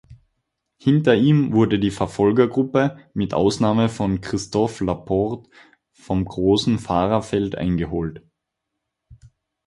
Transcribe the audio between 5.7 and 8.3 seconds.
vom großen Fahrerfeld eingeholt.